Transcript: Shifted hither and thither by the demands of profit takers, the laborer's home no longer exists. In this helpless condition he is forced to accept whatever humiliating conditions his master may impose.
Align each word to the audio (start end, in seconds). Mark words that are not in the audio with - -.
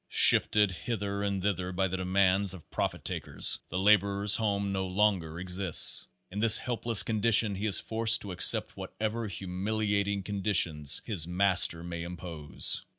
Shifted 0.09 0.71
hither 0.71 1.21
and 1.21 1.43
thither 1.43 1.71
by 1.71 1.87
the 1.87 1.97
demands 1.97 2.55
of 2.55 2.71
profit 2.71 3.05
takers, 3.05 3.59
the 3.69 3.77
laborer's 3.77 4.33
home 4.37 4.71
no 4.71 4.87
longer 4.87 5.39
exists. 5.39 6.07
In 6.31 6.39
this 6.39 6.57
helpless 6.57 7.03
condition 7.03 7.53
he 7.53 7.67
is 7.67 7.79
forced 7.79 8.21
to 8.21 8.31
accept 8.31 8.75
whatever 8.75 9.27
humiliating 9.27 10.23
conditions 10.23 11.03
his 11.05 11.27
master 11.27 11.83
may 11.83 12.01
impose. 12.01 12.83